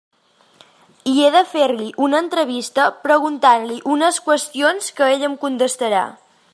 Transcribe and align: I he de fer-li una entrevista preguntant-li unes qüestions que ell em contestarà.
I 1.11 1.11
he 1.25 1.27
de 1.35 1.41
fer-li 1.49 1.89
una 2.07 2.21
entrevista 2.25 2.87
preguntant-li 3.05 3.79
unes 3.97 4.21
qüestions 4.31 4.93
que 4.99 5.15
ell 5.15 5.29
em 5.31 5.41
contestarà. 5.47 6.07